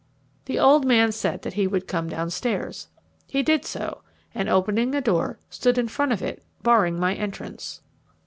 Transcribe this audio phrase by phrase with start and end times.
[0.45, 2.87] The old man said that he would come downstairs.
[3.27, 4.01] He did so,
[4.33, 7.81] and opening a door, stood in front of it, barring my entrance.